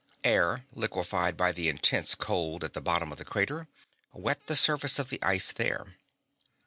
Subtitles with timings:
[0.23, 3.67] Air, liquified by the intense cold at the bottom of the crater,
[4.13, 5.95] wet the surface of the ice there.